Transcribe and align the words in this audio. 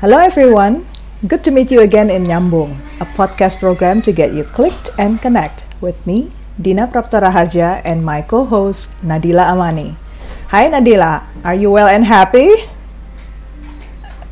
Hello, 0.00 0.16
everyone. 0.16 0.88
Good 1.28 1.44
to 1.44 1.52
meet 1.52 1.68
you 1.68 1.84
again 1.84 2.08
in 2.08 2.24
Nyambung, 2.24 2.72
a 3.00 3.06
podcast 3.20 3.60
program 3.60 4.00
to 4.08 4.16
get 4.16 4.32
you 4.32 4.48
clicked 4.48 4.88
and 4.96 5.20
connect 5.20 5.68
with 5.84 6.00
me, 6.08 6.32
Dina 6.56 6.88
Prapto 6.88 7.20
Raharja, 7.20 7.84
and 7.84 8.00
my 8.00 8.24
co 8.24 8.48
host, 8.48 8.88
Nadila 9.04 9.52
Amani. 9.52 10.00
Hi, 10.48 10.72
Nadila. 10.72 11.28
Are 11.44 11.52
you 11.52 11.68
well 11.68 11.84
and 11.84 12.08
happy? 12.08 12.48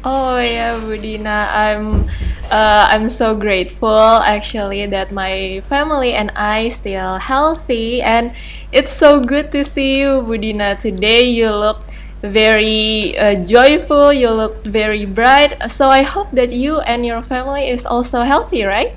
Oh 0.01 0.41
yeah, 0.41 0.73
Budina, 0.81 1.53
I'm 1.53 2.09
uh, 2.49 2.89
I'm 2.89 3.13
so 3.13 3.37
grateful 3.37 4.25
actually 4.25 4.89
that 4.89 5.13
my 5.13 5.61
family 5.69 6.17
and 6.17 6.33
I 6.33 6.73
still 6.73 7.21
healthy, 7.21 8.01
and 8.01 8.33
it's 8.73 8.97
so 8.97 9.21
good 9.21 9.53
to 9.53 9.69
see 9.69 10.01
you, 10.01 10.25
Budina. 10.25 10.81
Today 10.81 11.29
you 11.29 11.53
look 11.53 11.85
very 12.23 13.17
uh, 13.19 13.35
joyful 13.45 14.13
you 14.13 14.31
look 14.31 14.65
very 14.65 15.05
bright. 15.05 15.55
So 15.71 15.89
i 15.89 16.03
hope 16.03 16.31
that 16.33 16.51
you 16.51 16.81
and 16.81 17.07
your 17.07 17.23
family 17.23 17.69
is 17.69 17.87
also 17.87 18.23
healthy 18.23 18.65
right? 18.65 18.93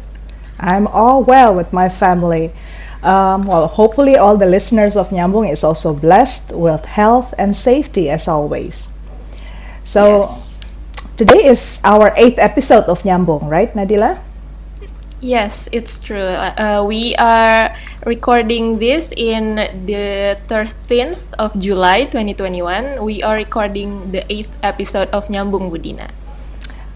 I'm 0.60 0.88
all 0.88 1.24
well 1.24 1.56
with 1.56 1.74
my 1.74 1.90
family. 1.90 2.52
Um, 3.04 3.44
well 3.44 3.68
hopefully 3.68 4.16
all 4.18 4.38
the 4.38 4.46
listeners 4.46 4.96
of 4.96 5.10
nyambung 5.10 5.52
is 5.52 5.64
also 5.64 5.94
blessed 5.94 6.54
with 6.54 6.86
health 6.86 7.34
and 7.38 7.56
safety 7.56 8.10
as 8.10 8.28
always. 8.28 8.90
So 9.84 10.22
yes. 10.26 10.60
today 11.18 11.46
is 11.46 11.82
our 11.84 12.14
eighth 12.16 12.38
episode 12.38 12.86
of 12.86 13.02
nyambung 13.04 13.50
right 13.50 13.74
nadila 13.74 14.18
Yes, 15.22 15.70
it's 15.72 16.02
true. 16.02 16.34
Uh, 16.34 16.82
we 16.82 17.14
are 17.22 17.78
recording 18.10 18.82
this 18.82 19.14
in 19.14 19.54
the 19.86 20.34
13th 20.50 21.38
of 21.38 21.54
July 21.62 22.10
2021. 22.10 22.98
We 23.06 23.22
are 23.22 23.38
recording 23.38 24.10
the 24.18 24.26
8th 24.26 24.50
episode 24.66 25.14
of 25.14 25.30
Nyambung 25.30 25.70
Budina. 25.70 26.10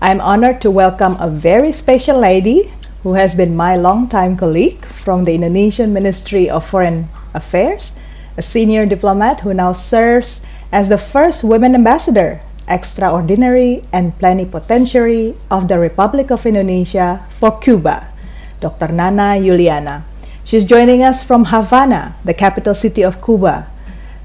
I'm 0.02 0.18
honored 0.18 0.58
to 0.66 0.74
welcome 0.74 1.22
a 1.22 1.30
very 1.30 1.70
special 1.70 2.18
lady 2.18 2.74
who 3.06 3.14
has 3.14 3.38
been 3.38 3.54
my 3.54 3.78
longtime 3.78 4.42
colleague 4.42 4.82
from 4.90 5.30
the 5.30 5.38
Indonesian 5.38 5.94
Ministry 5.94 6.50
of 6.50 6.66
Foreign 6.66 7.14
Affairs, 7.38 7.94
a 8.38 8.42
senior 8.42 8.90
diplomat 8.90 9.42
who 9.42 9.54
now 9.54 9.72
serves 9.72 10.42
as 10.74 10.90
the 10.90 10.98
first 10.98 11.44
women 11.46 11.76
ambassador, 11.78 12.42
extraordinary 12.68 13.86
and 13.94 14.18
plenipotentiary 14.18 15.38
of 15.52 15.68
the 15.68 15.78
Republic 15.78 16.32
of 16.32 16.50
Indonesia 16.50 17.22
for 17.30 17.54
Cuba. 17.62 18.15
Dr. 18.60 18.90
Nana 18.92 19.38
Yuliana. 19.38 20.04
She's 20.46 20.64
joining 20.64 21.02
us 21.04 21.24
from 21.24 21.46
Havana, 21.46 22.16
the 22.24 22.34
capital 22.34 22.74
city 22.74 23.02
of 23.04 23.24
Cuba. 23.24 23.68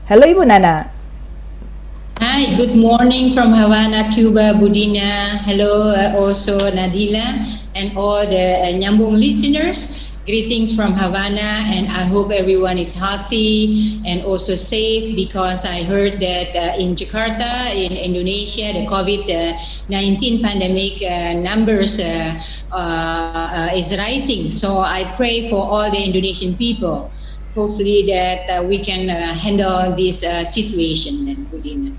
Hello, 0.07 0.27
Ibu 0.27 0.47
Nana. 0.47 0.91
Hi, 2.21 2.53
good 2.57 2.77
morning 2.77 3.33
from 3.33 3.53
Havana, 3.53 4.13
Cuba, 4.13 4.53
Budina. 4.53 5.41
Hello, 5.41 5.93
uh, 5.97 6.13
also 6.21 6.59
Nadila 6.71 7.25
and 7.75 7.97
all 7.97 8.21
the 8.29 8.61
uh, 8.61 8.73
Nyambung 8.77 9.17
listeners. 9.17 10.00
Greetings 10.27 10.77
from 10.77 10.93
Havana, 10.93 11.65
and 11.73 11.89
I 11.89 12.05
hope 12.05 12.31
everyone 12.31 12.77
is 12.77 12.93
healthy 12.93 14.03
and 14.05 14.21
also 14.21 14.55
safe 14.55 15.17
because 15.17 15.65
I 15.65 15.83
heard 15.83 16.21
that 16.21 16.53
uh, 16.53 16.77
in 16.77 16.93
Jakarta, 16.93 17.73
in 17.73 17.97
Indonesia, 17.97 18.69
the 18.69 18.85
COVID 18.85 19.25
19 19.89 20.45
pandemic 20.45 21.01
uh, 21.01 21.41
numbers 21.41 21.97
uh, 21.99 22.37
uh, 22.69 23.71
is 23.73 23.97
rising. 23.97 24.51
So 24.51 24.85
I 24.85 25.09
pray 25.17 25.49
for 25.49 25.65
all 25.65 25.91
the 25.91 26.05
Indonesian 26.05 26.53
people. 26.53 27.11
Hopefully, 27.57 28.05
that 28.13 28.45
uh, 28.45 28.63
we 28.63 28.85
can 28.85 29.09
handle 29.09 29.97
this 29.97 30.21
situation, 30.53 31.49
Budina. 31.49 31.97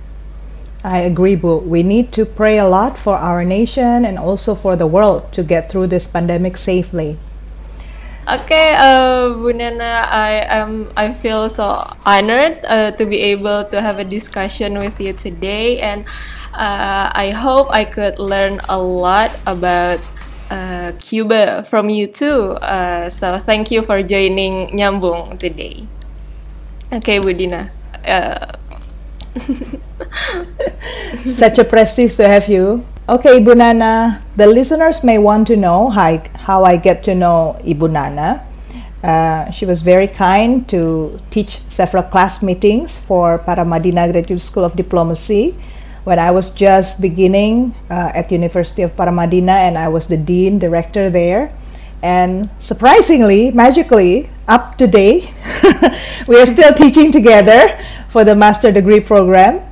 I 0.86 1.00
agree, 1.10 1.36
Bu. 1.36 1.58
We 1.58 1.82
need 1.82 2.14
to 2.14 2.30
pray 2.30 2.60
a 2.62 2.70
lot 2.70 3.02
for 3.02 3.18
our 3.18 3.44
nation 3.44 4.06
and 4.06 4.22
also 4.22 4.54
for 4.54 4.78
the 4.78 4.86
world 4.86 5.34
to 5.34 5.42
get 5.42 5.74
through 5.74 5.88
this 5.88 6.06
pandemic 6.06 6.56
safely. 6.56 7.18
Okay, 8.22 8.78
uh, 8.78 9.34
Bu 9.34 9.50
Nana, 9.52 10.06
I 10.06 10.46
am 10.46 10.94
I 10.96 11.10
feel 11.12 11.50
so 11.50 11.66
honored 12.06 12.62
uh, 12.70 12.92
to 12.96 13.04
be 13.10 13.18
able 13.34 13.66
to 13.74 13.82
have 13.82 13.98
a 13.98 14.06
discussion 14.06 14.78
with 14.78 14.94
you 15.02 15.12
today, 15.18 15.82
and 15.82 16.06
uh, 16.54 17.10
I 17.10 17.34
hope 17.34 17.74
I 17.74 17.84
could 17.84 18.22
learn 18.22 18.62
a 18.70 18.78
lot 18.78 19.34
about 19.50 20.00
uh, 20.54 20.94
Cuba 21.02 21.66
from 21.66 21.90
you 21.90 22.06
too. 22.06 22.62
Uh, 22.62 23.10
so 23.10 23.42
thank 23.42 23.74
you 23.74 23.82
for 23.82 24.06
joining 24.06 24.70
Nyambung 24.78 25.42
today. 25.42 25.90
Okay, 26.94 27.20
Budina. 27.20 27.72
Uh, 28.06 28.61
Such 31.26 31.60
a 31.60 31.64
prestige 31.64 32.16
to 32.16 32.28
have 32.28 32.48
you. 32.48 32.86
Okay, 33.08 33.40
Ibu 33.40 33.58
Nana, 33.58 34.22
the 34.36 34.48
listeners 34.48 35.04
may 35.04 35.18
want 35.18 35.48
to 35.48 35.56
know 35.56 35.90
how, 35.90 36.22
how 36.36 36.64
I 36.64 36.78
get 36.78 37.04
to 37.06 37.16
know 37.16 37.58
Ibu 37.64 37.92
Nana. 37.92 38.46
Uh, 39.04 39.50
she 39.50 39.66
was 39.66 39.82
very 39.82 40.08
kind 40.08 40.68
to 40.70 41.20
teach 41.32 41.60
several 41.68 42.04
class 42.04 42.44
meetings 42.44 43.00
for 43.00 43.40
Paramadina 43.40 44.12
Graduate 44.12 44.40
School 44.40 44.64
of 44.64 44.76
Diplomacy 44.76 45.56
when 46.04 46.20
I 46.20 46.32
was 46.32 46.54
just 46.54 47.02
beginning 47.02 47.74
uh, 47.90 48.12
at 48.14 48.32
University 48.32 48.82
of 48.82 48.96
Paramadina 48.96 49.58
and 49.66 49.78
I 49.78 49.88
was 49.88 50.08
the 50.08 50.18
dean 50.18 50.60
director 50.60 51.10
there. 51.10 51.52
And 52.04 52.50
surprisingly, 52.60 53.52
magically, 53.52 54.30
up 54.48 54.78
to 54.78 54.88
date, 54.88 55.32
we 56.28 56.40
are 56.40 56.46
still 56.46 56.74
teaching 56.74 57.12
together 57.12 57.78
for 58.12 58.24
the 58.24 58.36
master 58.36 58.72
degree 58.72 59.00
program 59.00 59.64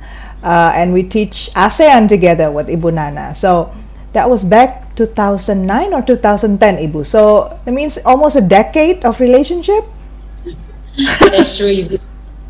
uh, 0.42 0.72
and 0.74 0.92
we 0.92 1.02
teach 1.02 1.50
ASEAN 1.54 2.08
together 2.08 2.50
with 2.50 2.68
Ibu 2.68 2.92
Nana. 2.94 3.34
So 3.34 3.70
that 4.12 4.28
was 4.28 4.44
back 4.44 4.96
2009 4.96 5.92
or 5.92 6.02
2010, 6.02 6.58
Ibu. 6.90 7.04
So 7.06 7.60
it 7.66 7.70
means 7.70 7.98
almost 8.04 8.36
a 8.36 8.40
decade 8.40 9.04
of 9.04 9.20
relationship. 9.20 9.84
That's 11.30 11.60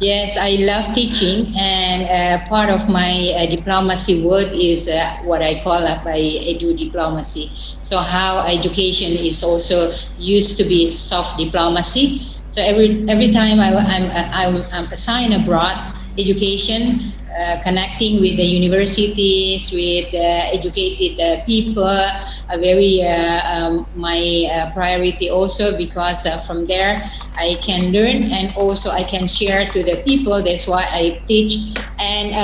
Yes, 0.01 0.41
I 0.41 0.57
love 0.65 0.95
teaching, 0.97 1.53
and 1.61 2.09
uh, 2.09 2.49
part 2.49 2.71
of 2.73 2.89
my 2.89 3.37
uh, 3.37 3.45
diplomacy 3.45 4.25
work 4.25 4.49
is 4.49 4.89
uh, 4.89 5.21
what 5.29 5.43
I 5.45 5.61
call 5.61 5.77
uh, 5.85 6.01
by 6.03 6.17
edu 6.17 6.73
diplomacy. 6.73 7.53
So 7.85 8.01
how 8.01 8.49
education 8.49 9.13
is 9.13 9.45
also 9.45 9.93
used 10.17 10.57
to 10.57 10.65
be 10.65 10.87
soft 10.89 11.37
diplomacy. 11.37 12.30
So 12.51 12.61
every 12.61 13.07
every 13.07 13.31
time 13.31 13.61
I, 13.61 13.71
I'm, 13.71 14.11
I'm, 14.35 14.63
I'm 14.73 14.87
assigned 14.91 15.33
abroad, 15.33 15.95
education 16.19 17.15
uh, 17.31 17.63
connecting 17.63 18.19
with 18.19 18.37
the 18.37 18.43
universities, 18.43 19.71
with 19.71 20.13
uh, 20.13 20.51
educated 20.51 21.21
uh, 21.21 21.45
people, 21.47 21.87
a 21.87 22.59
very 22.59 23.07
uh, 23.07 23.41
um, 23.47 23.87
my 23.95 24.51
uh, 24.51 24.75
priority 24.75 25.31
also 25.31 25.79
because 25.79 26.27
from 26.45 26.67
there 26.67 27.07
I 27.39 27.57
can 27.63 27.93
learn 27.93 28.35
and 28.35 28.53
also 28.57 28.91
I 28.91 29.05
can 29.05 29.29
share 29.29 29.67
to 29.71 29.85
the 29.85 30.03
people. 30.03 30.43
That's 30.43 30.67
why 30.67 30.87
I 30.91 31.23
teach 31.27 31.79
and. 31.99 32.35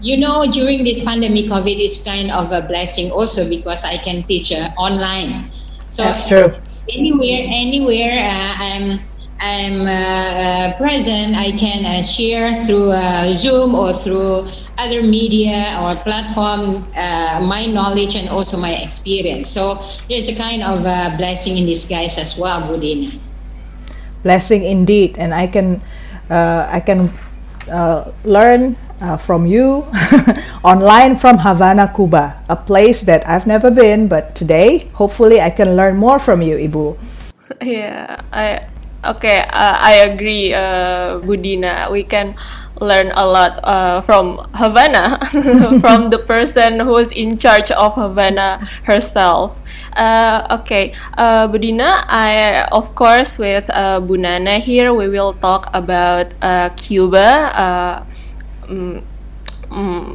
you 0.00 0.16
know, 0.16 0.50
during 0.50 0.82
this 0.82 1.04
pandemic, 1.04 1.44
COVID 1.44 1.76
is 1.76 2.02
kind 2.02 2.30
of 2.30 2.52
a 2.52 2.62
blessing 2.62 3.12
also 3.12 3.46
because 3.46 3.84
I 3.84 3.98
can 3.98 4.22
teach 4.22 4.50
online. 4.78 5.52
So 5.84 6.02
That's 6.02 6.26
true. 6.26 6.56
Anywhere, 6.92 7.46
anywhere, 7.48 8.18
I'm 8.58 9.00
I'm 9.40 9.88
uh, 9.88 9.88
uh, 9.88 10.76
present, 10.76 11.32
I 11.34 11.52
can 11.56 11.86
uh, 11.86 12.02
share 12.02 12.60
through 12.66 12.92
Zoom 13.32 13.74
or 13.74 13.94
through 13.94 14.44
other 14.76 15.02
media 15.02 15.80
or 15.80 15.96
platform 15.96 16.84
my 17.48 17.64
knowledge 17.64 18.16
and 18.16 18.28
also 18.28 18.58
my 18.58 18.74
experience. 18.76 19.48
So 19.48 19.80
there's 20.08 20.28
a 20.28 20.36
kind 20.36 20.62
of 20.62 20.82
blessing 21.16 21.56
in 21.56 21.64
disguise 21.64 22.18
as 22.18 22.36
well, 22.36 22.68
Budina. 22.68 23.18
Blessing 24.22 24.64
indeed, 24.64 25.16
and 25.16 25.32
I 25.32 25.46
can 25.46 25.80
I 26.28 26.82
can 26.84 27.08
learn 28.24 28.76
uh, 29.00 29.16
from 29.16 29.46
you 29.46 29.84
online 30.64 31.16
from 31.16 31.38
Havana, 31.38 31.92
Cuba, 31.94 32.38
a 32.48 32.56
place 32.56 33.02
that 33.02 33.26
I've 33.26 33.46
never 33.46 33.70
been, 33.70 34.08
but 34.08 34.34
today, 34.34 34.88
hopefully, 34.94 35.40
I 35.40 35.50
can 35.50 35.76
learn 35.76 35.96
more 35.96 36.18
from 36.18 36.42
you, 36.42 36.56
Ibu. 36.56 36.96
Yeah, 37.62 38.20
I 38.32 38.60
Okay, 39.00 39.40
uh, 39.48 39.76
I 39.80 40.04
agree, 40.12 40.52
uh, 40.52 41.24
Budina. 41.24 41.88
We 41.90 42.04
can 42.04 42.36
learn 42.84 43.10
a 43.16 43.24
lot 43.24 43.56
uh, 43.64 44.02
from 44.04 44.44
Havana, 44.52 45.16
from 45.80 46.10
the 46.12 46.20
person 46.20 46.80
who 46.80 46.98
is 47.00 47.10
in 47.10 47.38
charge 47.40 47.70
of 47.70 47.94
Havana 47.96 48.60
herself. 48.84 49.56
Uh, 49.96 50.60
okay, 50.60 50.92
uh, 51.16 51.48
Budina, 51.48 52.04
I 52.12 52.68
of 52.72 52.94
course 52.94 53.38
with 53.38 53.64
uh, 53.72 54.04
Bunana 54.04 54.60
here 54.60 54.92
we 54.92 55.08
will 55.08 55.32
talk 55.32 55.72
about 55.72 56.34
uh, 56.44 56.68
Cuba. 56.76 58.04
Mm, 58.70 59.02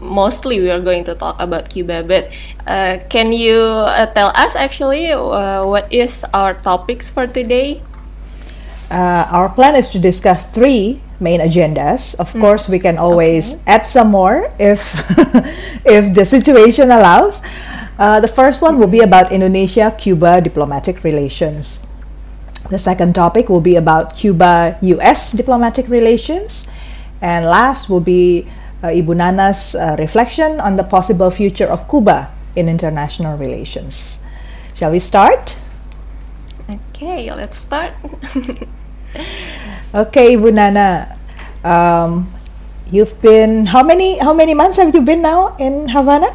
mostly 0.02 0.60
we 0.60 0.72
are 0.72 0.80
going 0.80 1.04
to 1.04 1.16
talk 1.16 1.40
about 1.40 1.70
Cuba, 1.70 2.04
but 2.04 2.32
uh, 2.68 3.00
can 3.10 3.32
you 3.32 3.60
uh, 3.60 4.08
tell 4.16 4.32
us 4.36 4.56
actually 4.56 5.12
uh, 5.12 5.66
what 5.68 5.92
is 5.92 6.24
our 6.34 6.56
topics 6.56 7.12
for 7.12 7.28
today? 7.28 7.84
uh, 8.92 9.28
our 9.32 9.50
plan 9.50 9.76
is 9.76 9.90
to 9.90 10.00
discuss 10.00 10.52
three 10.52 11.02
main 11.20 11.40
agendas. 11.40 12.16
Of 12.20 12.34
mm. 12.34 12.42
course, 12.42 12.70
we 12.70 12.80
can 12.80 12.98
always 12.98 13.56
okay. 13.56 13.80
add 13.82 13.86
some 13.86 14.12
more 14.12 14.52
if 14.60 14.94
if 15.86 16.14
the 16.14 16.26
situation 16.26 16.92
allows. 16.92 17.42
Uh, 17.98 18.20
the 18.20 18.28
first 18.28 18.62
one 18.62 18.78
will 18.78 18.92
be 18.92 19.00
about 19.00 19.32
Indonesia 19.32 19.96
Cuba 19.98 20.42
diplomatic 20.42 21.04
relations. 21.04 21.80
The 22.70 22.80
second 22.80 23.16
topic 23.16 23.48
will 23.48 23.62
be 23.64 23.76
about 23.78 24.16
Cuba 24.16 24.78
US 24.82 25.32
diplomatic 25.32 25.88
relations. 25.88 26.68
And 27.22 27.46
last 27.46 27.90
will 27.90 28.04
be 28.04 28.48
uh, 28.84 28.88
Ibu 28.88 29.16
Nana's 29.16 29.76
uh, 29.76 29.96
reflection 29.98 30.60
on 30.60 30.76
the 30.76 30.84
possible 30.84 31.32
future 31.32 31.66
of 31.66 31.90
Cuba 31.90 32.30
in 32.56 32.70
international 32.70 33.38
relations. 33.38 34.20
Shall 34.74 34.92
we 34.92 35.00
start? 35.00 35.58
Okay, 36.70 37.32
let's 37.32 37.58
start. 37.58 37.94
okay, 39.94 40.36
Ibu 40.36 40.54
Nana. 40.54 41.18
Um, 41.64 42.30
you've 42.92 43.20
been 43.22 43.66
how 43.66 43.82
many 43.82 44.18
how 44.20 44.34
many 44.34 44.54
months 44.54 44.78
have 44.78 44.94
you 44.94 45.02
been 45.02 45.22
now 45.22 45.56
in 45.58 45.90
Havana? 45.90 46.30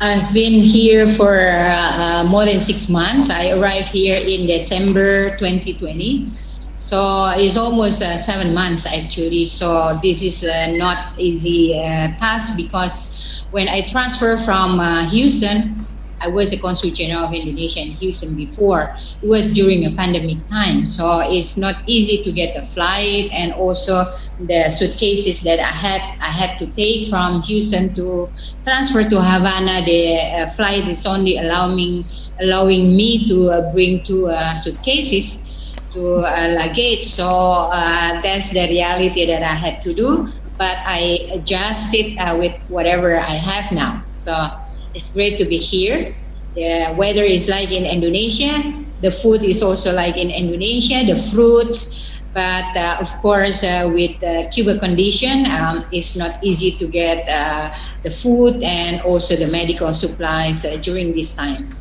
I've 0.00 0.32
been 0.32 0.56
here 0.64 1.06
for 1.06 1.36
uh, 1.36 2.22
uh, 2.22 2.24
more 2.24 2.46
than 2.46 2.58
six 2.58 2.88
months. 2.88 3.28
I 3.28 3.52
arrived 3.52 3.88
here 3.92 4.16
in 4.16 4.46
December 4.46 5.36
2020. 5.36 6.32
So 6.80 7.28
it's 7.36 7.58
almost 7.58 8.00
uh, 8.00 8.16
seven 8.16 8.54
months 8.54 8.88
actually. 8.88 9.44
So 9.46 10.00
this 10.02 10.22
is 10.22 10.42
uh, 10.42 10.72
not 10.72 11.12
easy 11.20 11.76
uh, 11.76 12.16
task 12.16 12.56
because 12.56 13.44
when 13.50 13.68
I 13.68 13.82
transfer 13.82 14.38
from 14.38 14.80
uh, 14.80 15.04
Houston, 15.10 15.84
I 16.22 16.28
was 16.28 16.52
a 16.52 16.58
consul 16.58 16.90
general 16.90 17.24
of 17.26 17.34
Indonesia 17.34 17.80
in 17.80 17.92
Houston 18.00 18.34
before. 18.34 18.96
It 19.22 19.28
was 19.28 19.52
during 19.52 19.84
a 19.84 19.90
pandemic 19.92 20.40
time, 20.48 20.86
so 20.86 21.20
it's 21.20 21.56
not 21.56 21.76
easy 21.86 22.24
to 22.24 22.32
get 22.32 22.56
a 22.56 22.64
flight, 22.64 23.32
and 23.32 23.52
also 23.52 24.04
the 24.40 24.68
suitcases 24.68 25.40
that 25.44 25.60
I 25.60 25.72
had 25.72 26.00
I 26.20 26.32
had 26.32 26.58
to 26.60 26.66
take 26.76 27.08
from 27.08 27.40
Houston 27.42 27.94
to 27.94 28.28
transfer 28.64 29.04
to 29.04 29.16
Havana. 29.20 29.80
The 29.84 30.16
uh, 30.16 30.46
flight 30.48 30.88
is 30.88 31.04
only 31.04 31.36
allowing 31.36 32.04
allowing 32.40 32.96
me 32.96 33.28
to 33.28 33.48
uh, 33.48 33.72
bring 33.72 34.04
two 34.04 34.28
uh, 34.28 34.52
suitcases 34.52 35.49
to 35.92 36.22
uh, 36.22 36.54
luggage. 36.58 37.04
So 37.04 37.26
uh, 37.26 38.20
that's 38.22 38.50
the 38.50 38.66
reality 38.68 39.26
that 39.26 39.42
I 39.42 39.54
had 39.54 39.82
to 39.82 39.94
do. 39.94 40.28
But 40.58 40.76
I 40.84 41.26
adjusted 41.32 42.18
uh, 42.18 42.36
with 42.38 42.54
whatever 42.68 43.16
I 43.16 43.40
have 43.40 43.72
now. 43.72 44.04
So 44.12 44.34
it's 44.94 45.10
great 45.10 45.38
to 45.38 45.44
be 45.44 45.56
here. 45.56 46.14
The 46.54 46.94
weather 46.98 47.22
is 47.22 47.48
like 47.48 47.72
in 47.72 47.86
Indonesia. 47.86 48.60
The 49.00 49.10
food 49.10 49.42
is 49.42 49.62
also 49.62 49.94
like 49.94 50.18
in 50.18 50.30
Indonesia. 50.30 51.06
The 51.06 51.16
fruits, 51.16 52.20
but 52.34 52.76
uh, 52.76 52.98
of 53.00 53.10
course, 53.18 53.64
uh, 53.64 53.90
with 53.90 54.20
the 54.20 54.50
Cuba 54.52 54.78
condition, 54.78 55.46
um, 55.46 55.84
it's 55.90 56.14
not 56.14 56.38
easy 56.42 56.72
to 56.78 56.86
get 56.86 57.26
uh, 57.26 57.74
the 58.02 58.10
food 58.10 58.62
and 58.62 59.00
also 59.02 59.36
the 59.36 59.48
medical 59.48 59.94
supplies 59.94 60.62
during 60.82 61.14
this 61.14 61.34
time. 61.34 61.74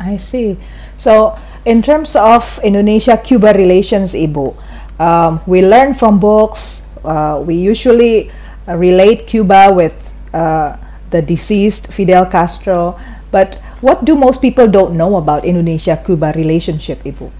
I 0.00 0.16
see. 0.16 0.56
So, 0.96 1.36
in 1.68 1.84
terms 1.84 2.16
of 2.16 2.58
Indonesia-Cuba 2.64 3.52
relations, 3.52 4.16
Ibu, 4.16 4.56
um, 4.96 5.40
we 5.46 5.60
learn 5.60 5.92
from 5.92 6.16
books. 6.18 6.88
Uh, 7.04 7.44
we 7.44 7.54
usually 7.60 8.32
uh, 8.66 8.72
relate 8.74 9.28
Cuba 9.28 9.68
with 9.70 10.08
the 10.32 11.20
deceased 11.22 11.92
Fidel 11.92 12.24
Castro. 12.24 12.96
But 13.30 13.56
what 13.84 14.04
do 14.04 14.16
most 14.16 14.40
people 14.40 14.66
don't 14.66 14.96
know 14.96 15.16
about 15.16 15.44
Indonesia-Cuba 15.44 16.32
relationship, 16.34 17.04
Ibu? 17.04 17.30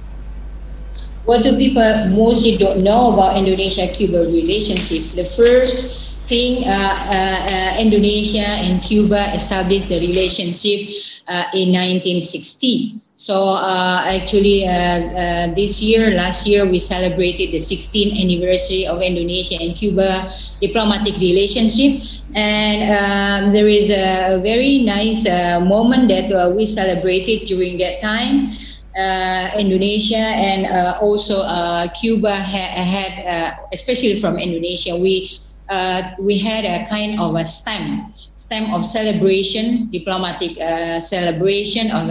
What 1.24 1.42
do 1.42 1.56
people 1.56 2.08
mostly 2.12 2.56
don't 2.60 2.84
know 2.84 3.12
about 3.16 3.36
Indonesia-Cuba 3.36 4.28
relationship? 4.28 5.12
The 5.16 5.24
first 5.24 6.07
thing, 6.28 6.68
uh, 6.68 6.70
uh, 6.70 7.40
uh, 7.48 7.72
Indonesia 7.80 8.44
and 8.62 8.82
Cuba 8.82 9.32
established 9.34 9.88
the 9.88 9.98
relationship 9.98 10.88
uh, 11.26 11.48
in 11.56 11.72
1960. 11.72 13.00
So 13.18 13.58
uh, 13.58 14.06
actually, 14.06 14.62
uh, 14.62 15.50
this 15.58 15.82
year, 15.82 16.14
last 16.14 16.46
year, 16.46 16.62
we 16.68 16.78
celebrated 16.78 17.50
the 17.50 17.58
16th 17.58 18.14
anniversary 18.14 18.86
of 18.86 19.02
Indonesia 19.02 19.58
and 19.58 19.74
Cuba 19.74 20.30
diplomatic 20.60 21.18
relationship 21.18 21.98
and 22.34 22.78
um, 22.92 23.52
there 23.52 23.68
is 23.68 23.90
a 23.90 24.38
very 24.42 24.78
nice 24.84 25.26
uh, 25.26 25.60
moment 25.60 26.08
that 26.08 26.30
uh, 26.30 26.50
we 26.54 26.66
celebrated 26.66 27.46
during 27.46 27.78
that 27.78 28.00
time. 28.00 28.48
Uh, 28.98 29.50
Indonesia 29.56 30.18
and 30.18 30.66
uh, 30.66 30.98
also 31.00 31.40
uh, 31.42 31.86
Cuba 31.94 32.34
ha- 32.34 32.74
had, 32.74 33.12
uh, 33.24 33.50
especially 33.72 34.18
from 34.18 34.38
Indonesia, 34.38 34.96
we 34.96 35.30
we 36.18 36.38
had 36.38 36.64
a 36.64 36.86
kind 36.88 37.20
of 37.20 37.34
a 37.34 37.44
stem, 37.44 38.12
stem 38.34 38.72
of 38.72 38.84
celebration, 38.84 39.90
diplomatic 39.90 40.56
celebration 41.00 41.90
of 41.90 42.10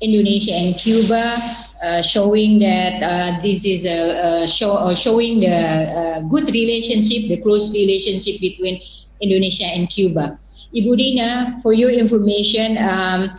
Indonesia 0.00 0.52
and 0.52 0.74
Cuba. 0.74 1.38
Uh, 1.82 2.00
showing 2.00 2.60
that 2.60 3.02
uh, 3.02 3.42
this 3.42 3.66
is 3.66 3.84
a, 3.86 4.44
a 4.44 4.46
show, 4.46 4.76
uh, 4.78 4.94
showing 4.94 5.40
the 5.40 6.24
good 6.30 6.46
relationship, 6.46 7.26
the 7.26 7.36
close 7.42 7.74
relationship 7.74 8.40
between 8.40 8.80
Indonesia 9.20 9.66
and 9.66 9.90
Cuba. 9.90 10.38
Ibu 10.70 10.96
Dina, 10.96 11.58
for 11.60 11.72
your 11.72 11.90
information, 11.90 12.78
um, 12.78 13.34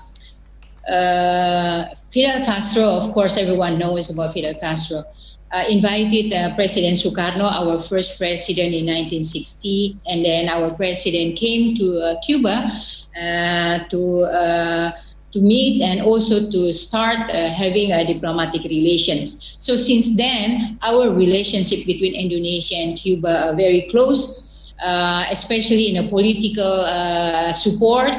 uh, 0.91 1.87
Fidel 2.11 2.43
Castro, 2.43 2.83
of 2.83 3.13
course, 3.13 3.37
everyone 3.37 3.79
knows 3.79 4.11
about 4.11 4.33
Fidel 4.33 4.55
Castro, 4.59 5.03
uh, 5.53 5.63
invited 5.69 6.33
uh, 6.33 6.55
President 6.55 6.97
Sukarno, 6.97 7.45
our 7.45 7.79
first 7.79 8.17
president 8.17 8.73
in 8.73 8.89
1960, 8.89 10.01
and 10.09 10.25
then 10.25 10.49
our 10.49 10.71
president 10.71 11.37
came 11.37 11.75
to 11.77 12.01
uh, 12.01 12.19
Cuba 12.25 12.71
uh, 13.15 13.79
to 13.89 14.01
uh, 14.25 14.91
to 15.31 15.41
meet 15.41 15.81
and 15.81 16.01
also 16.01 16.51
to 16.51 16.73
start 16.73 17.31
having 17.31 17.91
a 17.91 18.05
diplomatic 18.05 18.61
relations. 18.69 19.57
So 19.57 19.75
since 19.77 20.15
then, 20.15 20.77
our 20.83 21.09
relationship 21.09 21.87
between 21.87 22.13
Indonesia 22.13 22.75
and 22.75 22.95
Cuba 22.95 23.49
are 23.49 23.55
very 23.55 23.89
close 23.89 24.53
uh, 24.83 25.25
especially 25.31 25.95
in 25.95 26.03
a 26.03 26.09
political 26.09 26.83
uh, 26.83 27.53
support 27.53 28.11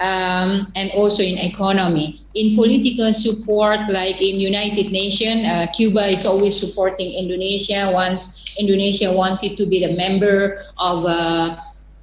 um, 0.00 0.72
and 0.76 0.90
also 0.92 1.22
in 1.22 1.38
economy. 1.38 2.20
In 2.34 2.54
political 2.54 3.12
support, 3.14 3.80
like 3.88 4.20
in 4.20 4.40
United 4.40 4.92
Nations, 4.92 5.44
uh, 5.46 5.66
Cuba 5.72 6.06
is 6.06 6.26
always 6.26 6.58
supporting 6.58 7.12
Indonesia. 7.12 7.90
Once 7.92 8.44
Indonesia 8.58 9.12
wanted 9.12 9.56
to 9.56 9.66
be 9.66 9.84
the 9.84 9.96
member 9.96 10.60
of 10.78 11.04
uh, 11.04 11.56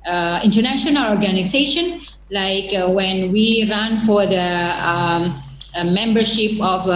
uh, 0.06 0.40
international 0.44 1.12
organization, 1.12 2.02
like 2.32 2.74
uh, 2.74 2.90
when 2.90 3.32
we 3.32 3.68
ran 3.70 3.98
for 3.98 4.26
the 4.26 4.74
um, 4.82 5.34
membership 5.94 6.62
of 6.62 6.88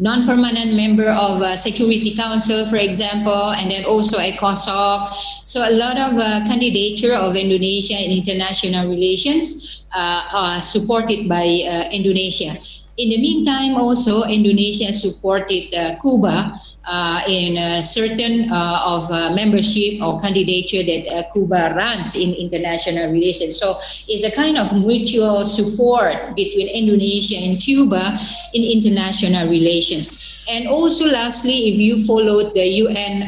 non-permanent 0.00 0.74
member 0.74 1.08
of 1.10 1.42
a 1.42 1.58
Security 1.58 2.16
Council, 2.16 2.64
for 2.64 2.76
example, 2.76 3.52
and 3.52 3.70
then 3.70 3.84
also 3.84 4.16
ECOSOC. 4.16 5.06
So 5.44 5.60
a 5.60 5.76
lot 5.76 6.00
of 6.00 6.16
uh, 6.16 6.40
candidature 6.48 7.14
of 7.14 7.36
Indonesia 7.36 8.00
in 8.00 8.10
international 8.10 8.88
relations 8.88 9.84
uh, 9.92 10.24
are 10.32 10.60
supported 10.62 11.28
by 11.28 11.44
uh, 11.68 11.92
Indonesia. 11.92 12.56
In 13.00 13.08
the 13.08 13.16
meantime, 13.16 13.80
also 13.80 14.28
Indonesia 14.28 14.92
supported 14.92 15.72
uh, 15.72 15.96
Cuba 16.04 16.52
uh, 16.84 17.22
in 17.26 17.56
certain 17.82 18.52
uh, 18.52 18.82
of 18.84 19.10
uh, 19.10 19.32
membership 19.32 20.02
or 20.02 20.20
candidature 20.20 20.84
that 20.84 21.08
uh, 21.08 21.22
Cuba 21.32 21.72
runs 21.72 22.12
in 22.14 22.34
international 22.36 23.10
relations. 23.10 23.56
So 23.56 23.80
it's 24.04 24.20
a 24.20 24.30
kind 24.30 24.58
of 24.58 24.76
mutual 24.76 25.46
support 25.46 26.36
between 26.36 26.68
Indonesia 26.68 27.40
and 27.40 27.56
Cuba 27.56 28.20
in 28.52 28.64
international 28.68 29.48
relations. 29.48 30.36
And 30.44 30.68
also, 30.68 31.08
lastly, 31.08 31.72
if 31.72 31.80
you 31.80 32.04
followed 32.04 32.52
the 32.52 32.68
UN 32.84 33.24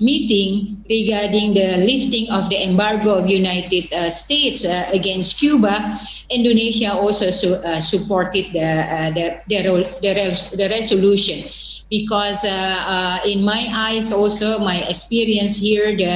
meeting 0.00 0.84
regarding 0.88 1.54
the 1.54 1.78
lifting 1.78 2.30
of 2.30 2.48
the 2.48 2.62
embargo 2.62 3.14
of 3.18 3.28
United 3.28 3.92
uh, 3.92 4.10
States 4.10 4.64
uh, 4.64 4.88
against 4.92 5.38
Cuba, 5.38 5.98
Indonesia 6.30 6.92
also 6.94 7.30
su- 7.30 7.54
uh, 7.54 7.80
supported 7.80 8.52
the, 8.52 8.68
the, 9.14 9.26
the, 9.48 9.58
the, 10.02 10.56
the 10.56 10.68
resolution. 10.68 11.48
Because 11.88 12.44
uh, 12.44 12.50
uh, 12.50 13.18
in 13.24 13.44
my 13.44 13.68
eyes 13.70 14.10
also 14.10 14.58
my 14.58 14.82
experience 14.90 15.56
here 15.56 15.94
the 15.94 16.10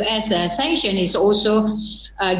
us 0.00 0.32
uh, 0.32 0.48
sanction 0.48 0.96
is 0.96 1.14
also 1.14 1.76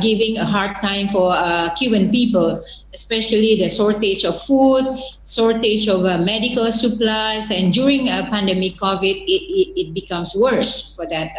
giving 0.01 0.39
a 0.39 0.47
hard 0.47 0.73
time 0.81 1.07
for 1.07 1.37
cuban 1.77 2.11
people 2.11 2.65
especially 2.95 3.57
the 3.57 3.69
shortage 3.69 4.25
of 4.25 4.41
food 4.43 4.87
shortage 5.27 5.89
of 5.89 6.03
medical 6.25 6.71
supplies 6.71 7.51
and 7.51 7.75
during 7.75 8.09
a 8.09 8.27
pandemic 8.31 8.77
covid 8.77 9.19
it, 9.27 9.43
it, 9.61 9.69
it 9.81 9.95
becomes 9.95 10.35
worse 10.39 10.95
for 10.95 11.07
that 11.07 11.35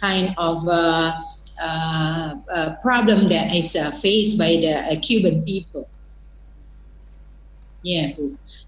kind 0.00 0.32
of 0.38 0.66
uh, 0.68 2.36
uh, 2.52 2.74
problem 2.82 3.28
that 3.28 3.54
is 3.54 3.74
uh, 3.76 3.90
faced 3.90 4.38
by 4.38 4.56
the 4.60 5.00
Cuban 5.00 5.42
people. 5.42 5.88
Yeah, 7.82 8.12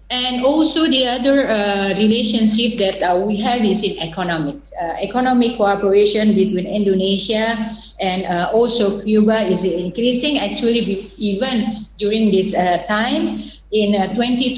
and 0.09 0.43
also 0.43 0.87
the 0.87 1.05
other 1.07 1.47
uh, 1.47 1.93
relationship 1.97 2.79
that 2.79 2.97
uh, 3.01 3.15
we 3.15 3.37
have 3.37 3.63
is 3.63 3.83
in 3.83 3.97
economic 4.01 4.55
uh, 4.81 4.95
economic 5.01 5.55
cooperation 5.55 6.33
between 6.33 6.65
Indonesia 6.65 7.57
and 8.01 8.25
uh, 8.25 8.49
also 8.51 8.99
Cuba 8.99 9.45
is 9.45 9.65
increasing. 9.65 10.39
Actually, 10.39 10.81
even 11.19 11.85
during 11.97 12.31
this 12.31 12.55
uh, 12.55 12.81
time 12.87 13.37
in 13.71 13.93
2020, 13.93 14.57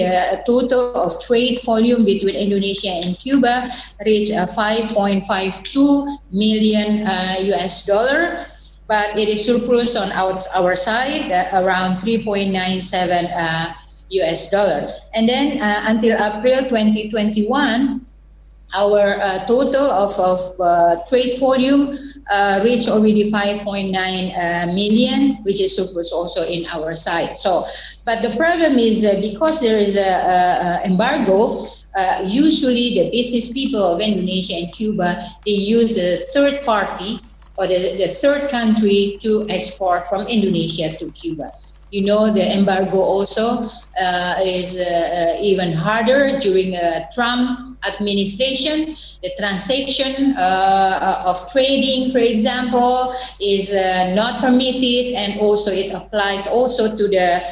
uh, 0.00 0.06
the 0.06 0.42
total 0.46 0.96
of 0.96 1.20
trade 1.20 1.60
volume 1.62 2.04
between 2.04 2.34
Indonesia 2.34 2.88
and 2.88 3.18
Cuba 3.18 3.68
reached 4.06 4.32
5.52 4.32 5.20
million 6.32 7.04
US 7.52 7.84
dollar 7.84 8.46
but 8.88 9.18
it 9.18 9.28
is 9.28 9.44
surplus 9.44 9.96
on 9.96 10.12
our, 10.12 10.38
our 10.54 10.74
side 10.74 11.30
uh, 11.30 11.62
around 11.62 11.96
3.97 11.96 12.54
uh, 13.34 13.72
US 14.10 14.50
dollar. 14.50 14.92
And 15.14 15.28
then 15.28 15.60
uh, 15.60 15.84
until 15.86 16.16
April 16.16 16.68
2021, 16.68 18.06
our 18.74 19.16
uh, 19.22 19.46
total 19.46 19.90
of, 19.90 20.18
of 20.18 20.60
uh, 20.60 20.96
trade 21.08 21.38
volume 21.38 21.98
uh, 22.30 22.60
reached 22.64 22.88
already 22.88 23.30
5.9 23.30 23.62
uh, 23.64 24.72
million, 24.72 25.36
which 25.44 25.60
is 25.60 25.76
surplus 25.76 26.12
also 26.12 26.44
in 26.44 26.66
our 26.66 26.96
side. 26.96 27.36
So, 27.36 27.64
but 28.04 28.22
the 28.22 28.34
problem 28.36 28.78
is 28.78 29.04
uh, 29.04 29.20
because 29.20 29.60
there 29.60 29.78
is 29.78 29.96
a, 29.96 30.80
embargo, 30.84 31.66
usually 32.24 32.94
the 33.00 33.10
business 33.10 33.52
people 33.52 33.82
of 33.82 34.00
Indonesia 34.00 34.54
and 34.54 34.72
Cuba 34.72 35.16
they 35.46 35.52
use 35.52 35.96
a 35.96 36.18
third 36.18 36.62
party 36.64 37.20
or 37.56 37.66
the, 37.66 37.96
the 37.96 38.08
third 38.08 38.50
country 38.50 39.18
to 39.22 39.46
export 39.48 40.06
from 40.08 40.26
Indonesia 40.26 40.94
to 40.98 41.10
Cuba. 41.12 41.52
You 41.90 42.02
know, 42.02 42.32
the 42.32 42.42
embargo 42.42 42.98
also 42.98 43.70
uh, 43.94 44.34
is 44.42 44.74
uh, 44.76 44.82
uh 44.82 45.40
even 45.40 45.72
harder 45.72 46.36
during 46.38 46.74
a 46.74 47.08
Trump 47.14 47.78
administration. 47.86 48.96
The 49.22 49.30
transaction 49.38 50.34
uh, 50.36 51.22
of 51.24 51.38
trading, 51.52 52.10
for 52.10 52.18
example, 52.18 53.14
is 53.40 53.72
uh, 53.72 54.12
not 54.14 54.40
permitted, 54.40 55.14
and 55.14 55.38
also 55.38 55.70
it 55.70 55.94
applies 55.94 56.48
also 56.48 56.96
to 56.96 57.06
the 57.06 57.46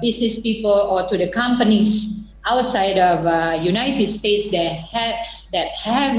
business 0.00 0.40
people 0.40 0.72
or 0.72 1.06
to 1.08 1.18
the 1.18 1.28
companies 1.28 2.32
outside 2.48 2.96
of 2.96 3.28
United 3.62 4.06
States 4.06 4.50
that 4.50 4.72
have 4.88 5.16
that 5.52 5.68
have 5.84 6.16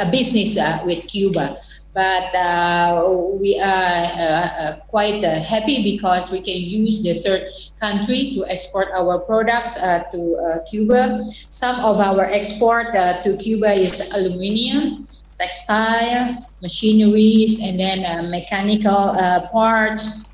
a 0.00 0.08
business 0.10 0.56
with 0.86 1.06
Cuba 1.06 1.56
but 1.94 2.34
uh, 2.34 3.04
we 3.38 3.60
are 3.60 4.08
uh, 4.16 4.48
uh, 4.60 4.76
quite 4.88 5.22
uh, 5.24 5.40
happy 5.40 5.82
because 5.82 6.32
we 6.32 6.40
can 6.40 6.56
use 6.56 7.02
the 7.02 7.12
third 7.14 7.48
country 7.78 8.32
to 8.32 8.44
export 8.48 8.88
our 8.96 9.18
products 9.20 9.76
uh, 9.76 10.02
to 10.10 10.36
uh, 10.36 10.64
Cuba. 10.70 11.20
Some 11.48 11.84
of 11.84 12.00
our 12.00 12.24
export 12.24 12.92
to 12.94 13.36
Cuba 13.36 13.72
is 13.72 14.00
aluminium, 14.16 15.04
textile, 15.38 16.40
machineries, 16.62 17.60
and 17.62 17.78
then 17.78 18.30
mechanical 18.30 19.12
parts, 19.52 20.30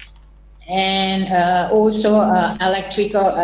and 0.71 1.27
also 1.73 2.23
electrical 2.63 3.35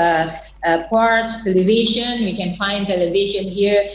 parts, 0.89 1.43
television. 1.43 2.23
We 2.25 2.37
can 2.37 2.55
find 2.55 2.87
television 2.87 3.49
here 3.49 3.91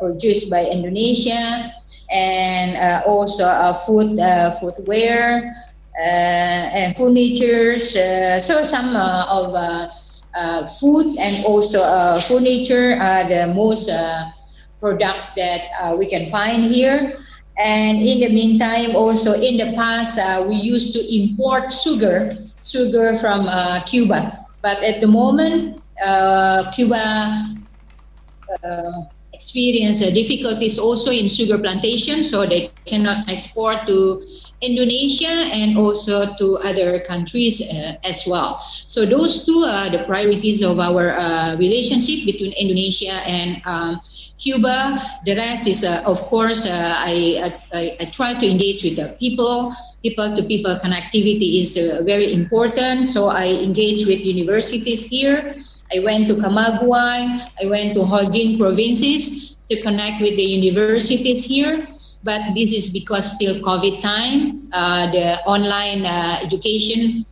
produced 0.00 0.50
by 0.50 0.66
Indonesia 0.66 1.72
and 2.12 2.76
uh, 2.76 3.02
also 3.06 3.44
uh, 3.44 3.72
food 3.72 4.20
uh, 4.20 4.50
footwear 4.50 5.56
and 5.98 6.94
furnitures. 6.96 7.92
so 8.44 8.62
some 8.64 8.96
of 8.96 9.52
food 10.80 11.16
and 11.18 11.44
also 11.44 11.80
furniture 12.20 12.96
are 13.00 13.24
the 13.24 13.52
most 13.54 13.90
products 14.80 15.34
that 15.34 15.96
we 15.98 16.06
can 16.06 16.26
find 16.28 16.64
here. 16.64 17.16
And 17.58 18.00
in 18.00 18.20
the 18.20 18.30
meantime, 18.32 18.96
also 18.96 19.34
in 19.34 19.58
the 19.58 19.76
past, 19.76 20.18
uh, 20.18 20.44
we 20.48 20.56
used 20.56 20.94
to 20.94 21.00
import 21.14 21.70
sugar, 21.70 22.32
sugar 22.64 23.14
from 23.16 23.46
uh, 23.46 23.80
Cuba. 23.84 24.40
But 24.62 24.82
at 24.82 25.00
the 25.00 25.06
moment, 25.06 25.80
uh, 26.02 26.72
Cuba 26.72 27.36
experience 29.42 30.00
uh, 30.02 30.10
difficulties 30.10 30.78
also 30.78 31.10
in 31.10 31.26
sugar 31.26 31.58
plantation, 31.58 32.22
so 32.22 32.46
they 32.46 32.70
cannot 32.86 33.28
export 33.28 33.82
to 33.86 34.22
Indonesia 34.62 35.50
and 35.50 35.76
also 35.76 36.30
to 36.38 36.56
other 36.62 37.00
countries 37.00 37.58
uh, 37.60 37.98
as 38.06 38.22
well. 38.26 38.62
So 38.86 39.04
those 39.04 39.44
two 39.44 39.66
are 39.66 39.90
the 39.90 40.06
priorities 40.06 40.62
of 40.62 40.78
our 40.78 41.18
uh, 41.18 41.56
relationship 41.58 42.24
between 42.24 42.54
Indonesia 42.54 43.18
and 43.26 43.60
um, 43.66 44.00
Cuba. 44.38 45.02
The 45.26 45.34
rest 45.34 45.66
is, 45.66 45.82
uh, 45.82 46.06
of 46.06 46.22
course, 46.30 46.64
uh, 46.64 46.94
I, 46.98 47.58
I, 47.74 47.96
I, 47.98 48.04
try 48.14 48.38
to 48.38 48.46
engage 48.46 48.84
with 48.84 48.96
the 48.96 49.16
people. 49.18 49.74
People 50.02 50.36
to 50.36 50.42
people 50.42 50.78
connectivity 50.78 51.60
is 51.60 51.78
uh, 51.78 52.02
very 52.02 52.32
important. 52.32 53.06
So 53.06 53.28
I 53.28 53.46
engage 53.46 54.06
with 54.06 54.24
universities 54.24 55.06
here 55.06 55.58
I 55.94 56.00
went 56.00 56.28
to 56.28 56.34
Camagüey, 56.34 57.40
I 57.62 57.66
went 57.66 57.94
to 57.94 58.00
Holguin 58.00 58.58
provinces 58.58 59.56
to 59.70 59.80
connect 59.80 60.20
with 60.20 60.36
the 60.36 60.42
universities 60.42 61.44
here. 61.44 61.86
But 62.24 62.54
this 62.54 62.72
is 62.72 62.88
because 62.88 63.34
still 63.34 63.60
COVID 63.60 64.00
time, 64.00 64.70
uh, 64.72 65.10
the 65.10 65.42
online 65.42 66.06
uh, 66.06 66.38
education 66.42 67.26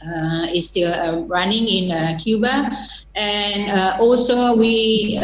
uh, 0.00 0.46
is 0.54 0.70
still 0.70 0.92
uh, 0.94 1.18
running 1.26 1.66
in 1.66 1.90
uh, 1.90 2.16
Cuba. 2.22 2.70
And 3.16 3.70
uh, 3.70 3.96
also 4.00 4.56
we 4.56 5.18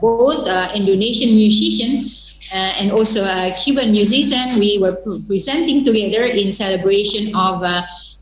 both 0.00 0.46
Indonesian 0.76 1.34
musician 1.34 2.04
and 2.52 2.92
also 2.92 3.24
a 3.24 3.50
Cuban 3.64 3.92
musician, 3.92 4.58
we 4.58 4.78
were 4.78 4.96
presenting 5.26 5.84
together 5.84 6.24
in 6.24 6.52
celebration 6.52 7.34
of 7.34 7.64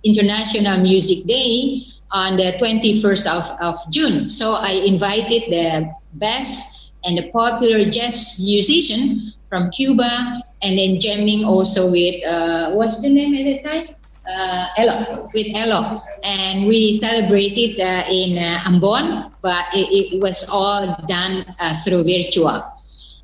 International 0.04 0.78
Music 0.78 1.26
Day 1.26 1.82
on 2.12 2.36
the 2.36 2.52
21st 2.58 3.26
of, 3.26 3.44
of 3.60 3.76
June. 3.90 4.28
So 4.28 4.54
I 4.54 4.70
invited 4.70 5.50
the 5.50 5.92
best 6.14 6.94
and 7.04 7.18
the 7.18 7.30
popular 7.30 7.84
jazz 7.84 8.40
musician 8.42 9.32
from 9.48 9.70
Cuba 9.70 10.40
and 10.62 10.78
then 10.78 10.98
jamming 10.98 11.44
also 11.44 11.90
with, 11.90 12.24
uh, 12.26 12.72
what's 12.72 13.00
the 13.00 13.08
name 13.08 13.34
at 13.34 13.44
the 13.44 13.62
time? 13.62 13.88
Uh, 14.26 14.66
Elo, 14.76 15.30
with 15.32 15.46
Elo. 15.54 16.02
And 16.24 16.66
we 16.66 16.92
celebrated 16.94 17.80
uh, 17.80 18.02
in 18.10 18.38
uh, 18.38 18.58
Ambon, 18.66 19.30
but 19.40 19.66
it, 19.72 20.14
it, 20.14 20.20
was 20.20 20.44
all 20.48 20.96
done 21.06 21.44
uh, 21.60 21.76
through 21.84 22.02
virtual. 22.02 22.60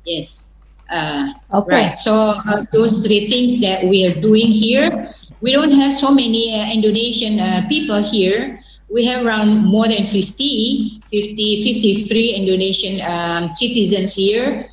Yes. 0.05 0.57
Uh, 0.89 1.33
okay. 1.53 1.87
Right. 1.87 1.95
So 1.95 2.13
uh, 2.13 2.63
those 2.71 3.05
three 3.05 3.27
things 3.27 3.59
that 3.61 3.83
we 3.83 4.05
are 4.05 4.13
doing 4.13 4.47
here. 4.47 5.07
We 5.41 5.51
don't 5.51 5.71
have 5.71 5.91
so 5.91 6.13
many 6.13 6.55
uh, 6.55 6.71
Indonesian 6.71 7.37
uh, 7.37 7.67
people 7.67 8.01
here, 8.01 8.62
we 8.93 9.05
have 9.05 9.25
around 9.25 9.65
more 9.65 9.87
than 9.87 10.03
50, 10.03 11.01
50 11.09 11.63
53 11.63 12.29
Indonesian 12.35 13.01
um, 13.01 13.51
citizens 13.51 14.13
here. 14.13 14.67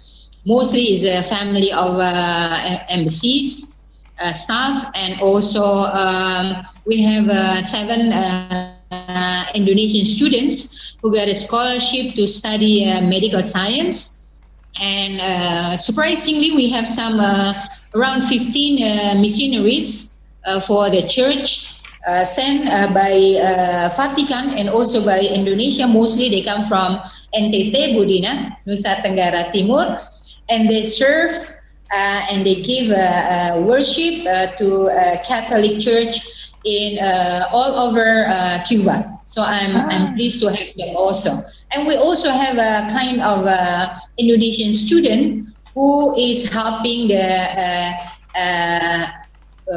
Mostly 0.47 0.93
is 0.93 1.05
a 1.05 1.23
family 1.23 1.73
of 1.73 1.97
uh, 1.99 2.79
embassies, 2.91 3.81
uh, 4.21 4.33
staff, 4.33 4.93
and 4.95 5.21
also 5.23 5.65
um, 5.65 6.67
we 6.85 7.03
have 7.03 7.29
uh, 7.29 7.62
seven 7.62 8.12
uh, 8.12 9.45
Indonesian 9.55 10.05
students 10.05 10.97
who 11.00 11.12
got 11.12 11.29
a 11.29 11.35
scholarship 11.35 12.15
to 12.15 12.27
study 12.27 12.91
uh, 12.91 13.00
medical 13.00 13.43
science. 13.43 14.37
And 14.81 15.21
uh, 15.21 15.77
surprisingly, 15.79 16.53
we 16.53 16.69
have 16.71 16.87
some 16.87 17.21
around 17.95 18.21
15 18.21 19.21
missionaries 19.21 20.23
for 20.67 20.91
the 20.91 21.03
church 21.09 21.70
uh, 22.07 22.25
sent 22.25 22.66
uh, 22.69 22.88
by 22.92 23.12
uh, 23.37 23.92
Vatican 23.92 24.57
and 24.57 24.69
also 24.69 25.04
by 25.04 25.21
Indonesia. 25.21 25.87
Mostly 25.87 26.28
they 26.28 26.40
come 26.40 26.62
from 26.62 26.97
NTT 27.37 27.92
Budina, 27.92 28.57
Nusa 28.66 29.04
Tenggara 29.04 29.52
Timur, 29.52 30.00
and 30.49 30.69
they 30.69 30.85
serve 30.85 31.33
uh, 31.92 32.23
and 32.33 32.47
they 32.47 32.62
give 32.62 32.90
uh, 32.90 32.97
uh, 32.97 33.61
worship 33.66 34.25
to 34.57 34.88
Catholic 35.26 35.78
Church 35.78 36.52
in 36.64 36.97
all 37.52 37.88
over 37.88 38.25
Cuba. 38.66 39.21
So 39.25 39.42
I'm 39.42 39.76
ah. 39.76 39.87
I'm 39.90 40.14
pleased 40.14 40.40
to 40.40 40.49
have 40.49 40.73
them 40.76 40.97
also. 40.97 41.37
And 41.71 41.87
we 41.87 41.97
also 41.97 42.30
have 42.30 42.57
a 42.57 42.88
kind 42.90 43.21
of 43.21 43.47
Indonesian 44.19 44.73
student 44.73 45.50
who 45.75 46.16
is 46.16 46.49
helping 46.49 47.09
the 47.09 47.45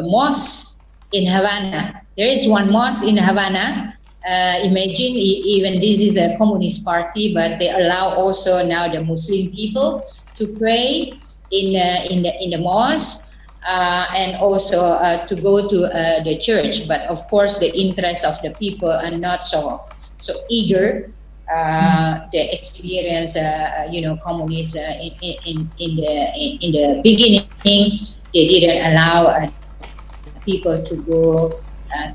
mosque 0.08 0.96
in 1.12 1.28
Havana 1.30 2.03
there 2.18 2.28
is 2.28 2.48
one 2.48 2.72
mosque 2.72 3.08
in 3.08 3.18
Havana. 3.18 3.98
Uh, 4.26 4.60
imagine 4.64 5.14
even 5.16 5.80
this 5.82 6.00
is 6.00 6.16
a 6.16 6.36
communist 6.38 6.86
party, 6.86 7.34
but 7.34 7.60
they 7.60 7.70
allow 7.70 8.16
also 8.16 8.66
now 8.66 8.88
the 8.88 9.04
Muslim 9.04 9.52
people 9.52 10.02
to 10.36 10.48
pray 10.56 11.12
in 11.52 11.76
uh, 11.76 12.08
in 12.10 12.24
the 12.24 12.32
in 12.42 12.52
the 12.52 12.58
mosque. 12.58 13.34
uh, 13.68 14.06
and 14.16 14.36
also 14.38 14.80
uh, 14.84 15.26
to 15.28 15.36
go 15.36 15.68
to 15.68 15.86
uh, 15.88 16.24
the 16.24 16.38
church. 16.38 16.88
But 16.88 17.02
of 17.08 17.26
course, 17.28 17.60
the 17.60 17.72
interest 17.72 18.24
of 18.24 18.40
the 18.42 18.52
people 18.52 18.92
are 18.92 19.12
not 19.12 19.44
so 19.44 19.82
so 20.18 20.34
eager. 20.50 21.12
Uh, 21.44 22.26
the 22.32 22.40
experience, 22.56 23.36
uh, 23.36 23.88
you 23.92 24.02
know, 24.02 24.16
communists 24.24 24.78
uh, 24.78 24.96
in, 25.02 25.12
in, 25.46 25.58
in 25.78 25.92
the 26.00 26.14
in 26.64 26.72
the 26.72 27.02
beginning, 27.04 27.44
they 28.34 28.48
didn't 28.48 28.80
allow 28.94 29.48
people 30.46 30.82
to 30.84 30.96
go 31.04 31.52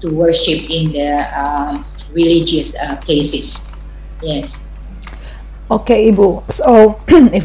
to 0.01 0.15
worship 0.15 0.71
in 0.71 0.93
the 0.93 1.15
um, 1.35 1.85
religious 2.13 2.77
places. 3.05 3.77
Yes. 4.23 4.69
Okay, 5.71 6.11
Ibu. 6.11 6.49
So 6.53 6.97
if 7.33 7.45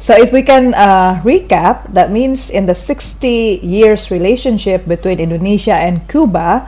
so 0.00 0.16
if 0.16 0.32
we 0.32 0.40
can 0.40 0.72
uh, 0.72 1.20
recap, 1.20 1.92
that 1.92 2.10
means 2.10 2.48
in 2.48 2.64
the 2.64 2.74
60 2.74 3.60
years 3.60 4.10
relationship 4.10 4.88
between 4.88 5.20
Indonesia 5.20 5.76
and 5.76 6.00
Cuba, 6.08 6.64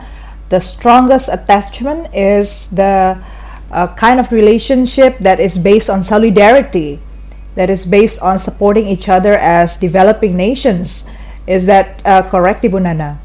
the 0.49 0.61
strongest 0.61 1.33
attachment 1.33 2.13
is 2.13 2.67
the 2.69 3.17
uh, 3.71 3.87
kind 3.97 4.19
of 4.19 4.29
relationship 4.31 5.17
that 5.17 5.39
is 5.39 5.57
based 5.57 5.89
on 5.89 6.03
solidarity, 6.03 6.99
that 7.55 7.71
is 7.71 7.89
based 7.89 8.21
on 8.21 8.37
supporting 8.37 8.85
each 8.85 9.09
other 9.09 9.33
as 9.33 9.77
developing 9.77 10.37
nations. 10.37 11.03
Is 11.47 11.65
that 11.65 12.05
uh, 12.05 12.21
correct, 12.29 12.61
Ibu 12.61 12.83
Nana? 12.85 13.22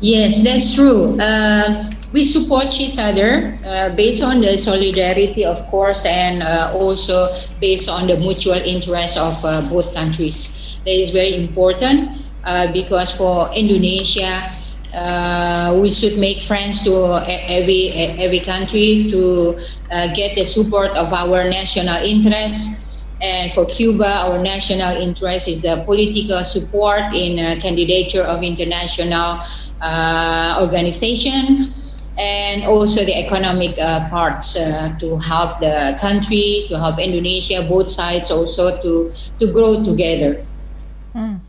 Yes, 0.00 0.42
that's 0.42 0.74
true. 0.74 1.20
Uh, 1.20 1.92
we 2.12 2.24
support 2.24 2.72
each 2.80 2.98
other 2.98 3.58
uh, 3.64 3.94
based 3.94 4.22
on 4.22 4.40
the 4.40 4.56
solidarity, 4.56 5.44
of 5.44 5.60
course, 5.68 6.06
and 6.06 6.42
uh, 6.42 6.72
also 6.74 7.28
based 7.60 7.88
on 7.88 8.06
the 8.06 8.16
mutual 8.16 8.56
interest 8.56 9.18
of 9.18 9.36
uh, 9.44 9.60
both 9.68 9.94
countries. 9.94 10.80
That 10.84 10.96
is 10.96 11.10
very 11.10 11.36
important 11.36 12.24
uh, 12.44 12.72
because 12.72 13.12
for 13.12 13.50
Indonesia, 13.54 14.40
uh, 14.96 15.78
we 15.78 15.90
should 15.90 16.16
make 16.18 16.40
friends 16.40 16.82
to 16.84 17.20
every 17.46 17.92
every 17.92 18.40
country 18.40 19.06
to 19.12 19.54
get 20.16 20.34
the 20.34 20.44
support 20.44 20.90
of 20.96 21.12
our 21.12 21.44
national 21.44 22.00
interests. 22.02 23.04
And 23.22 23.52
for 23.52 23.66
Cuba, 23.66 24.24
our 24.24 24.40
national 24.40 24.96
interest 24.96 25.46
is 25.46 25.60
the 25.60 25.84
political 25.84 26.42
support 26.42 27.12
in 27.12 27.36
candidature 27.60 28.24
of 28.24 28.42
international 28.42 29.36
organization 30.60 31.72
and 32.18 32.64
also 32.64 33.04
the 33.04 33.16
economic 33.16 33.78
uh, 33.78 34.08
parts 34.10 34.56
uh, 34.56 34.94
to 35.00 35.16
help 35.18 35.60
the 35.60 35.96
country, 36.00 36.66
to 36.68 36.78
help 36.78 36.98
Indonesia, 36.98 37.64
both 37.66 37.90
sides 37.90 38.30
also 38.30 38.80
to, 38.82 39.10
to 39.38 39.52
grow 39.52 39.82
together. 39.82 40.44
Mm. 41.14 41.40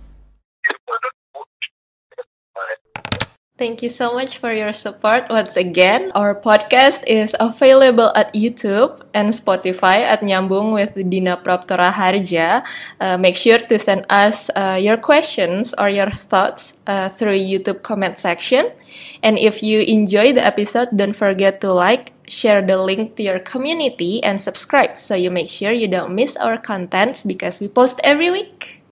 Thank 3.61 3.85
you 3.85 3.93
so 3.93 4.17
much 4.17 4.41
for 4.41 4.49
your 4.49 4.73
support 4.73 5.29
once 5.29 5.53
again. 5.53 6.09
Our 6.17 6.33
podcast 6.33 7.05
is 7.05 7.37
available 7.37 8.09
at 8.17 8.33
YouTube 8.33 8.97
and 9.13 9.29
Spotify 9.29 10.01
at 10.01 10.25
Nyambung 10.25 10.73
with 10.73 10.97
Dina 10.97 11.37
Prapto 11.37 11.77
Raharja. 11.77 12.65
Uh, 12.97 13.21
make 13.21 13.37
sure 13.37 13.61
to 13.61 13.77
send 13.77 14.09
us 14.09 14.49
uh, 14.57 14.81
your 14.81 14.97
questions 14.97 15.77
or 15.77 15.93
your 15.93 16.09
thoughts 16.09 16.81
uh, 16.89 17.13
through 17.13 17.37
YouTube 17.37 17.85
comment 17.85 18.17
section. 18.17 18.73
And 19.21 19.37
if 19.37 19.61
you 19.61 19.85
enjoy 19.85 20.33
the 20.33 20.41
episode, 20.41 20.89
don't 20.97 21.13
forget 21.13 21.61
to 21.61 21.69
like, 21.69 22.17
share 22.25 22.65
the 22.65 22.81
link 22.81 23.13
to 23.17 23.21
your 23.21 23.37
community, 23.37 24.23
and 24.23 24.41
subscribe 24.41 24.97
so 24.97 25.13
you 25.13 25.29
make 25.29 25.53
sure 25.53 25.69
you 25.69 25.87
don't 25.87 26.15
miss 26.15 26.33
our 26.33 26.57
contents 26.57 27.21
because 27.21 27.61
we 27.61 27.67
post 27.67 28.01
every 28.01 28.31
week. 28.31 28.79